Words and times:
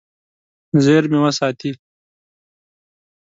زیرمې 0.83 1.19
وساتي. 1.25 1.71